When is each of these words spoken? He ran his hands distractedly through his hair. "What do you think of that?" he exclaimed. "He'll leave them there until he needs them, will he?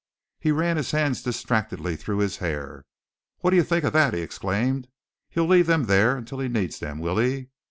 He 0.39 0.51
ran 0.51 0.77
his 0.77 0.89
hands 0.89 1.21
distractedly 1.21 1.95
through 1.95 2.17
his 2.25 2.37
hair. 2.37 2.87
"What 3.41 3.51
do 3.51 3.55
you 3.55 3.61
think 3.61 3.83
of 3.83 3.93
that?" 3.93 4.15
he 4.15 4.21
exclaimed. 4.21 4.87
"He'll 5.29 5.45
leave 5.45 5.67
them 5.67 5.83
there 5.83 6.17
until 6.17 6.39
he 6.39 6.47
needs 6.47 6.79
them, 6.79 6.97
will 6.97 7.19
he? 7.19 7.49